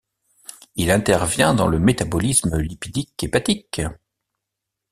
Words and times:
Il 0.77 0.89
intervient 0.89 1.53
dans 1.53 1.67
le 1.67 1.77
métabolisme 1.77 2.57
lipidique 2.57 3.23
hépatique. 3.23 3.81